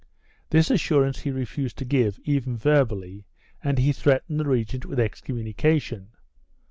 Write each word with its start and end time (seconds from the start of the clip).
This 0.49 0.71
assurance 0.71 1.19
he 1.19 1.29
refused 1.29 1.77
to 1.77 1.85
give, 1.85 2.19
even 2.23 2.57
verbally, 2.57 3.27
and 3.63 3.77
he 3.77 3.91
threat 3.91 4.27
ened 4.27 4.39
the 4.39 4.45
regent 4.49 4.83
with 4.83 4.99
excommunication. 4.99 6.09